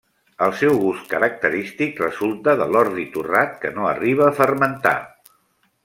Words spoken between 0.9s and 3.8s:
característic resulta de l'ordi torrat que